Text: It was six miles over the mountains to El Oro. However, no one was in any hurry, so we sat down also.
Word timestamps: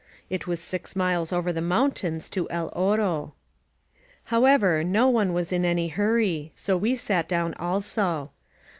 It 0.31 0.47
was 0.47 0.59
six 0.59 0.95
miles 0.95 1.31
over 1.31 1.53
the 1.53 1.61
mountains 1.61 2.27
to 2.31 2.49
El 2.49 2.71
Oro. 2.75 3.35
However, 4.23 4.83
no 4.83 5.07
one 5.09 5.31
was 5.31 5.53
in 5.53 5.63
any 5.63 5.89
hurry, 5.89 6.51
so 6.55 6.75
we 6.75 6.95
sat 6.95 7.29
down 7.29 7.53
also. 7.59 8.31